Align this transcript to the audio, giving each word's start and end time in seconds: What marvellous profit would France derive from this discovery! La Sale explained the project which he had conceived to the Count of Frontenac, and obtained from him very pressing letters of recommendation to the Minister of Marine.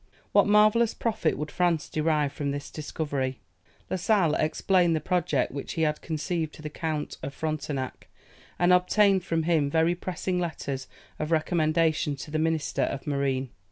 What 0.31 0.47
marvellous 0.47 0.95
profit 0.95 1.37
would 1.37 1.51
France 1.51 1.87
derive 1.87 2.33
from 2.33 2.49
this 2.49 2.71
discovery! 2.71 3.39
La 3.87 3.97
Sale 3.97 4.33
explained 4.39 4.95
the 4.95 4.99
project 4.99 5.51
which 5.51 5.73
he 5.73 5.83
had 5.83 6.01
conceived 6.01 6.53
to 6.55 6.63
the 6.63 6.71
Count 6.71 7.17
of 7.21 7.35
Frontenac, 7.35 8.07
and 8.57 8.73
obtained 8.73 9.23
from 9.23 9.43
him 9.43 9.69
very 9.69 9.93
pressing 9.93 10.39
letters 10.39 10.87
of 11.19 11.29
recommendation 11.31 12.15
to 12.15 12.31
the 12.31 12.39
Minister 12.39 12.81
of 12.81 13.05
Marine. 13.05 13.51